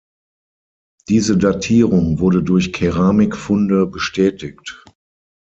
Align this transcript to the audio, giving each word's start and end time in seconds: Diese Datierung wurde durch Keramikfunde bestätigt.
Diese 1.09 1.37
Datierung 1.37 2.17
wurde 2.17 2.41
durch 2.41 2.73
Keramikfunde 2.73 3.85
bestätigt. 3.85 4.83